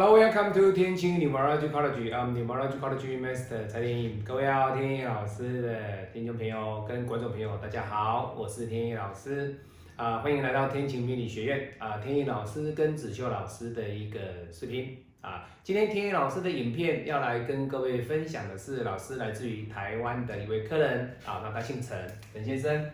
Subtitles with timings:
[0.00, 2.12] Hello, welcome to 天晴 Numerology College.
[2.12, 4.22] I'm Numerology College Master 蔡天意。
[4.24, 5.76] 各位好，天意老师的
[6.12, 9.58] 听众朋友跟观众朋友，大家好，我是天意老师
[9.96, 14.20] 啊、欢迎来到天晴命理学院啊、天意老师跟子秀老师的一个
[14.52, 21.98] 视频啊、今天天意老师的影片要来跟各位分享的是，老师来自于台湾的一位客人啊、那他姓陈，
[22.32, 22.88] 陈先生。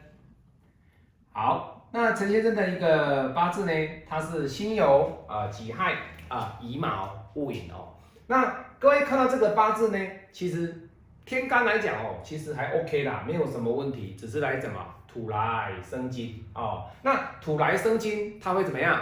[1.33, 5.95] 好，那陈先生的一个八字呢，他是辛酉啊、己亥
[6.35, 7.95] 啊、乙卯戊寅哦。
[8.27, 8.45] 那
[8.81, 9.99] 各位看到这个八字呢，
[10.33, 10.89] 其实
[11.25, 16.85] 天干来讲哦，其实还 OK 啦，没有什么问题，只是来怎么土来生金哦。
[17.03, 19.01] 那土来生金，它会怎么样？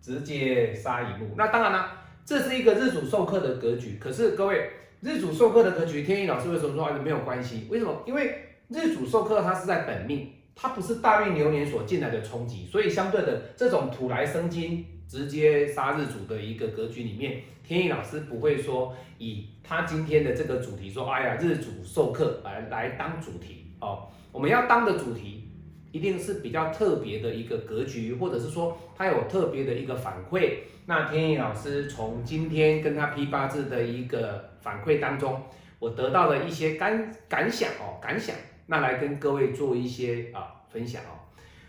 [0.00, 1.34] 直接杀乙木。
[1.36, 3.98] 那当然啦，这是一个日主受克的格局。
[4.00, 7.66] 可是各位，日主受克的格局，天意老师为什么说没有关系？
[7.70, 8.02] 为什么？
[8.06, 10.32] 因为日主受克它是在本命。
[10.54, 25.48] 它不是大运流年所进来的冲击，所以相对的这种土来生金，直接杀日主的一个格局里面，天意老师不会说以他今天的这个主题说，哎呀日主授课来来当主题哦，我们要当的主题
[25.90, 30.58] 一定是比较特别的一个格局，或者是说他有特别的一个反馈。
[30.86, 35.40] 那天意老师从今天跟他批八字的一个反馈当中，
[35.78, 38.34] 我得到了一些感感想哦，感想。
[38.72, 41.20] 那来跟各位做一些啊分享哦。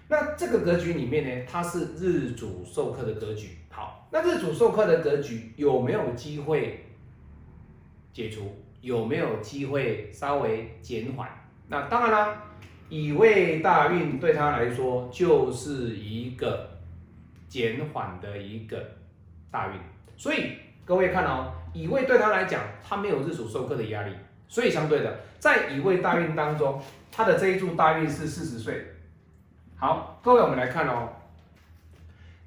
[0.07, 3.57] 那这个格局里面呢，它是日主授课的格局。
[3.69, 6.85] 好，那日主授课的格局有没有机会
[8.13, 8.55] 解除？
[8.79, 11.27] 有没有机会稍微减缓？
[11.67, 12.41] 那当然啦，
[12.87, 16.69] 乙未大运对他来说就是一个
[17.49, 18.81] 减缓的一个
[19.51, 19.73] 大运。
[20.15, 20.53] 所以
[20.85, 24.13] 各位看哦，乙未对他来讲，他没有日主授课的压力。
[24.47, 28.85] 所以相对的，在乙未大运当中，他的这一柱大运是四十岁。
[29.75, 31.09] 好，各位我们来看哦，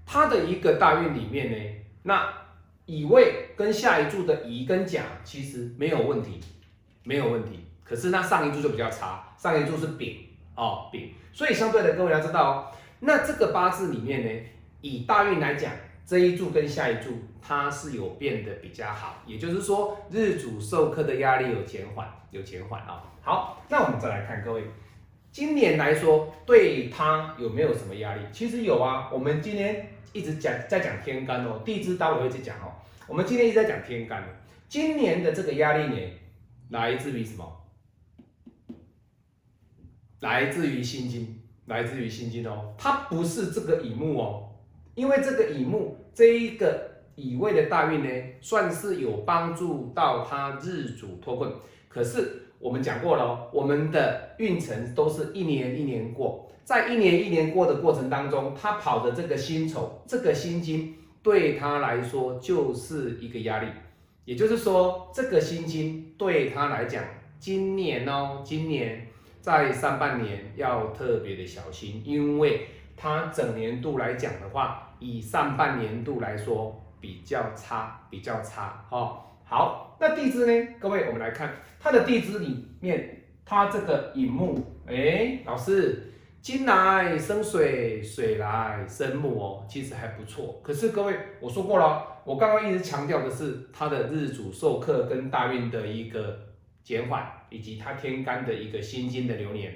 [0.06, 1.56] 他的一个大运里面呢，
[2.04, 2.32] 那
[2.86, 6.40] 乙未跟下一柱的乙跟甲其实没有问题，
[7.02, 7.66] 没有问题。
[7.82, 14.48] 可是那上一柱就比较差，上一柱是丙哦丙，所以相对的各位要知道哦，那这个八字里面呢，
[14.80, 15.72] 以大运来讲。
[16.06, 23.02] 这一柱跟下一柱，它是有变得比较好，也就是说日主受克的压力有减缓，有减缓啊。
[23.20, 24.62] 好，那我们再来看各位，
[25.32, 28.20] 今年来说对他有没有什么压力？
[28.32, 29.10] 其实有啊。
[29.12, 32.70] 我们今天一直讲在讲天干哦，地支待会会去讲哦。
[33.08, 34.22] 我们今天一直在讲天干，
[34.68, 36.00] 今年的这个压力呢，
[36.68, 37.64] 来自于什么？
[40.20, 44.52] 来自于心经，来自于心经哦，它不是这个乙木哦。
[44.96, 51.52] 因为这个乙木这一个乙未的大运呢，算是有帮助到他日主脱困。
[51.88, 63.68] 可是我们讲过了，我们的运程都是一年一年过，在一年一年过的过程当中，他跑的这个辛丑，这个辛金对他来说就是一个压力。
[64.24, 67.04] 也就是说，这个辛金对他来讲，
[67.38, 69.06] 今年哦，今年
[69.40, 74.82] 在上半年要特别的小心，因为他整年度来讲的话。
[74.98, 79.20] 以上半年度来说比较差，比较差哦。
[79.44, 80.68] 好，那地支呢？
[80.80, 90.58] 各位，我们来看它的地支里面，它这个引木，哎，老师，金来生水，水来生木哦，其实还不错。
[90.62, 96.38] 可是各位，我说过了，我刚刚一直强调的是它的日主受克跟大运的一个
[96.82, 99.74] 减缓，以及它天干的一个辛金的流年。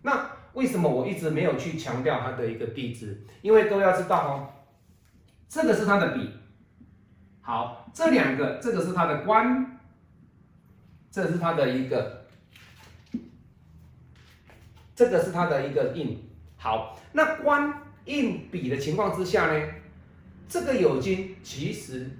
[0.00, 3.24] 那为什么我一直没有去强调它的一个地支？
[3.40, 4.48] 因为各位要知道哦。
[5.48, 6.30] 这个是它的笔，
[7.42, 9.78] 好，这两个，这个是它的官，
[11.10, 12.24] 这是它的一个，
[14.96, 16.18] 这个是它的一个印，
[16.56, 19.68] 好，那官印笔的情况之下呢，
[20.48, 22.10] 这个酉金其实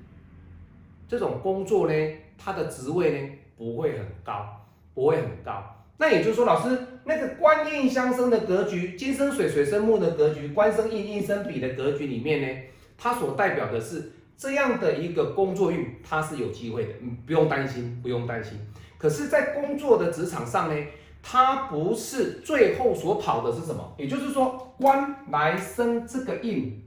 [1.09, 1.95] 这种工作呢，
[2.37, 12.63] 它的职位呢不会很高，不会很高，那也就是说，老师那个官印相生的格局，金生水，水生木的格局，官生印，印生比的格局里面呢？
[12.97, 18.59] 它所代表的是这样的一个工作运，它是有机会的，嗯，不用担心，不用担心。
[18.99, 20.87] 可是，在工作的职场上呢，
[21.21, 23.95] 它不是最后所跑的是什么？
[23.99, 26.85] 也就是说，官来生这个印，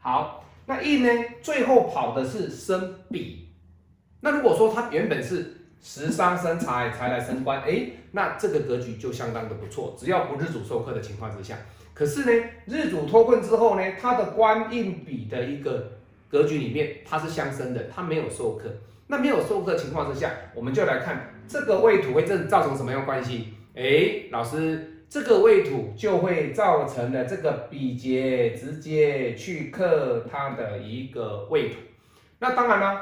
[0.00, 1.08] 好，那印呢，
[1.40, 3.48] 最后跑的是生比。
[4.20, 9.94] 那如果说它原本是食伤生财，财来生官，哎，那这个格局就相当的不错。
[9.98, 11.56] 只要不日主受克的情况之下。
[11.94, 15.92] 可是呢，日主脱困之后呢，它的官印比的一个
[16.28, 18.68] 格局里面，它是相生的，它没有受克。
[19.08, 23.54] 那没有受克情况之下，我们就来看这个未土会这造成什么样关系？
[23.74, 31.76] 哎，老师，这个未土就会造成了这个比劫直接去克它的一个未土。
[32.40, 33.00] 那当然了，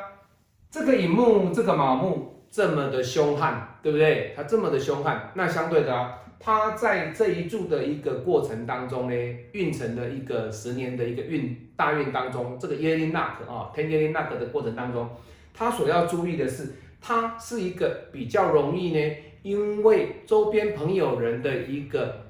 [0.70, 4.32] 这个乙木这个卯木这么的凶悍，对不对？
[4.34, 9.14] 他这么的凶悍，那相对的啊，他在这一柱的一个过程当中呢，
[9.52, 15.06] 运程的一个十年的一个运大运当中，这个耶利纳克啊，天耶利纳克的过程当中，
[15.52, 22.22] 他所要注意的是，他是一个比较容易呢，因为周边朋友人的一个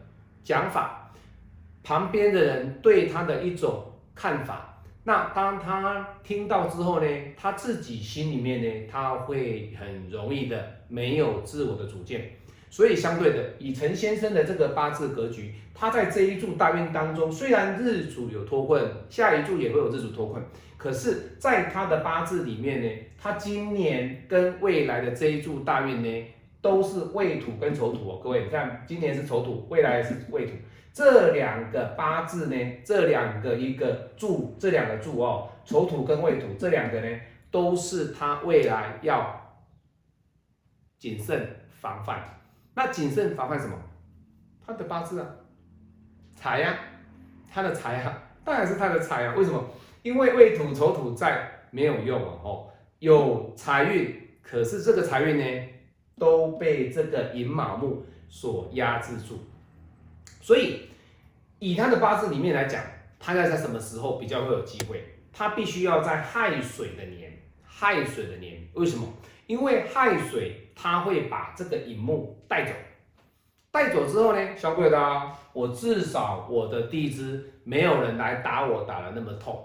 [0.43, 1.13] 讲法，
[1.85, 4.76] 旁边的人对他的一种看法。
[5.09, 7.07] 那当他听到之后呢，
[7.37, 12.29] 他自己心里面呢，他会很容易的没有自我的主见，
[12.71, 20.43] 所以相对的，以陈先生的这个八字格局，他在这一柱大运当中，虽然日主有脱困，下一柱也会有日主脱困，
[20.77, 26.25] 可是在他的八字里面呢，他今年跟未来的这一柱大运呢，
[26.61, 30.55] 都是未土跟丑土哦，各位你看，今年是丑土，未来是未土。
[30.97, 37.21] 这两个八字呢，这两个一个柱，这两个柱哦，丑土跟未土这两个呢，
[37.51, 39.59] 都是他未来要
[40.99, 42.25] 谨慎防范。
[42.73, 43.77] 那谨慎防范什么？
[44.67, 45.27] 他的八字啊，
[46.35, 46.75] 财呀，
[47.53, 49.35] 他的财啊，当然是他的财啊。
[49.37, 49.63] 为什么？
[50.03, 52.69] 因为未土丑土在没有用哦，
[53.01, 55.69] 有财运，可是这个财运呢，
[56.17, 59.39] 都被这个寅卯木所压制住。
[60.47, 60.83] 所以，
[61.59, 62.81] 以他的八字里面来讲，
[63.19, 65.03] 他要在什么时候比较会有机会？
[65.33, 69.13] 他必须要在亥水的年，亥水的年，为什么？
[69.49, 72.71] 因为亥水他会把这个寅木带走，
[73.73, 79.61] 带走之后呢，小鬼的，我至少我的地支没有人来打我打的那么痛，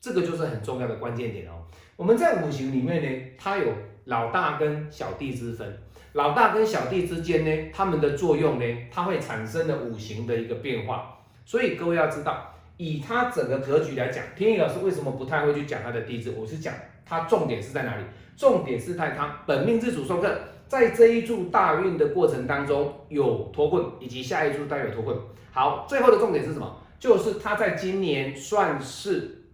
[0.00, 1.62] 这个就是很重要的关键点哦。
[1.94, 3.70] 我们在五行里面呢，它有
[4.06, 5.78] 老大跟小弟之分。
[6.12, 11.18] 老大跟小弟之间呢，他们的作用呢，它会产生的五行的一个变化。
[11.44, 16.34] 所以各位要知道，以他整个格局来讲，天意老师为什么不太会去讲他的地支？
[16.38, 16.74] 我是讲
[17.04, 18.04] 他重点是在哪里？
[18.36, 20.38] 重点是在他本命自主受克，
[20.68, 25.16] 在这一柱大运的过程当中有脱困，以及下一柱带有脱困。
[25.50, 26.78] 好，最后的重点是什么？
[26.98, 29.46] 就是他在今年算是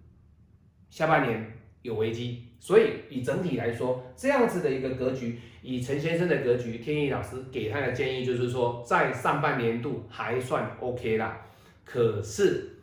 [0.90, 2.47] 下半年有危机。
[2.60, 5.38] 所以以整体来说，这样子的一个格局。
[5.60, 11.40] 以陈先生的格局，天意老师给他的建议就是说，在上半年度还算 OK 啦。
[11.84, 12.76] 可是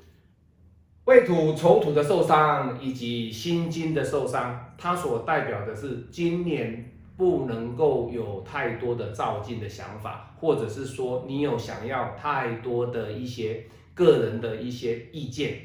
[1.06, 13.64] 未土丑土的受伤，以及心金的受伤，它所代表的是今年不能够有太多的照进的想法，或者是说你有想要太多的一些
[13.94, 15.60] 个人的一些意见，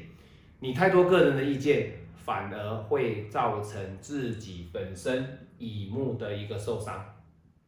[0.59, 1.91] 你太多个人的意见。
[2.31, 7.03] 反而会造成自己本身乙木的一个受伤。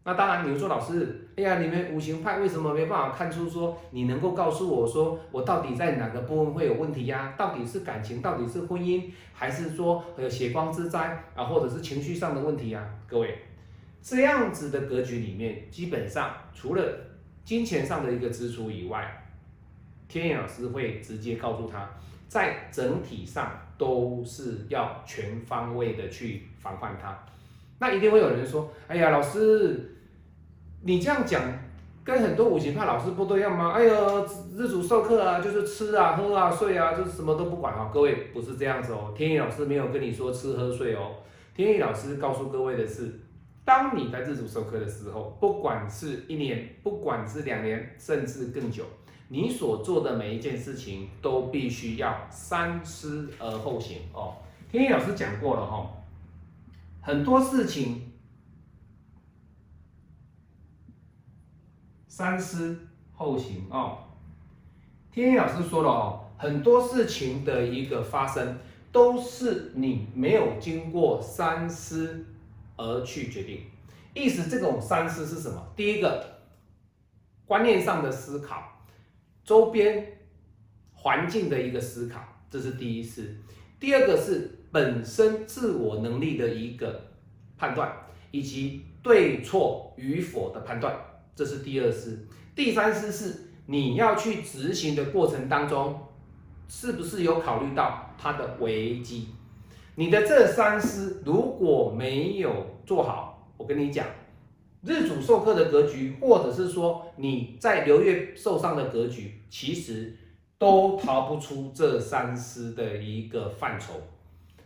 [0.05, 7.33] 那当然，你说老师，哎呀，你们五行派为什么没办法看出说，你能够告诉我说，我到底在哪个部分会有问题呀？
[7.37, 12.89] 到底是感情，到底是婚姻，还是说有血光之灾啊，或者是情绪上的问题呀？
[13.05, 13.37] 各位，
[14.01, 16.81] 这样子的格局里面，基本上除了
[17.43, 19.27] 金钱上的一个支出以外，
[20.07, 21.89] 天野老师会直接告诉他，
[22.33, 23.51] 在整体上。
[23.75, 27.17] 都是要全方位的去防范它。
[27.79, 29.97] 那一定会有人说：“哎呀，老师，
[30.83, 31.41] 你这样讲
[32.03, 37.89] 跟很多五行派老师不都一样吗？”哎呦，日主授课啊，就是吃啊、喝啊、睡啊，就是什么都不管啊。
[37.91, 41.15] 各位不是这样子哦，天意老师没有跟你说吃喝睡哦。
[41.53, 43.19] 天意老师告诉各位的是，
[43.65, 48.85] 当你在日主授课的时候，不管是一年，不管是两年，甚至更久。
[49.29, 54.35] 你所做的每一件事情都必须要三思而后行哦。
[54.69, 55.89] 天一老师讲过了哈，
[57.01, 58.11] 很多事情
[62.07, 63.97] 三思后行哦。
[65.11, 68.57] 天一老师说了哦，很多事情的一个发生
[68.91, 72.25] 都是你没有经过三思
[72.77, 73.61] 而去决定。
[74.13, 75.59] 意思这种三思是什么？
[75.75, 76.39] 第一个
[77.45, 78.72] 观念上的思考。
[79.43, 80.19] 周边
[80.93, 83.23] 环境的一个思考，这是第一次；
[83.79, 87.09] 第二个是本身自我能力的一个
[87.57, 87.91] 判断，
[88.31, 90.95] 以及对错与否的判断，
[91.35, 92.11] 这是第二次；
[92.55, 95.99] 第三次是你要去执行的过程当中，
[96.69, 99.27] 是不是有考虑到它的危机？
[99.95, 104.05] 你的这三思如果没有做好，我跟你讲。
[104.85, 110.13] 日主受克的格局，或者是说你在流月受伤的格局，其实
[110.57, 113.93] 都逃不出这三思的一个范畴。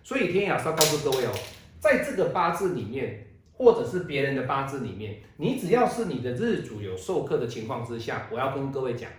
[0.03, 1.31] 所以天雅是要告诉各位哦，
[1.79, 9.09] 在这个八字里面，或者是别人的八字里面，你只要是你的日主有受克的情况之下，我要跟各位讲，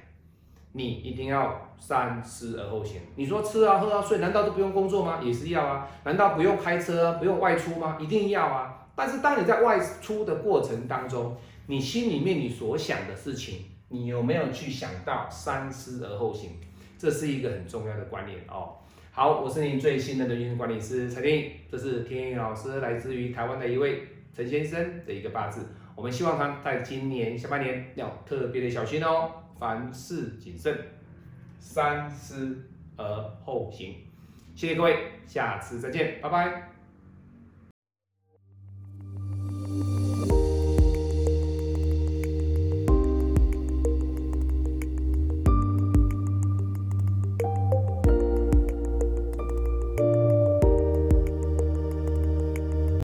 [0.73, 3.00] 你一定要三思而后行。
[3.14, 5.21] 你说吃啊喝啊睡，难道都不用工作吗？
[5.23, 5.88] 也是要啊。
[6.05, 7.99] 难道不用开车、不用外出吗？
[8.00, 8.77] 一定要啊。
[8.99, 11.37] 但是当你在外出的过程当中，
[11.69, 16.50] 你心里面你所想的事情，你有没有去想到三思而后行？
[16.99, 18.75] 这是一个很重要的观念哦。
[19.12, 24.02] 好，我是您最信任的运营管理师陈天这是天意老师来自于台湾的一位
[24.35, 25.64] 陈先生的一个八字。
[25.95, 30.76] 我们希望他在今年下半年要特别的小心哦，凡事谨慎，
[31.61, 32.64] 三思
[32.97, 33.05] 而
[33.45, 33.95] 后行。
[34.57, 36.77] 谢谢各位，下次再见，拜拜。